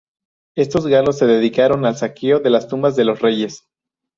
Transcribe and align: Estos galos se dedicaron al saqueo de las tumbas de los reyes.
Estos 0.57 0.87
galos 0.87 1.19
se 1.19 1.27
dedicaron 1.27 1.85
al 1.85 1.95
saqueo 1.95 2.39
de 2.39 2.49
las 2.49 2.67
tumbas 2.67 2.95
de 2.95 3.05
los 3.05 3.19
reyes. 3.21 3.67